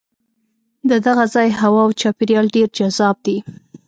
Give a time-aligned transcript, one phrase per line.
[0.89, 3.37] د دغه ځای هوا او چاپېریال ډېر جذاب دی.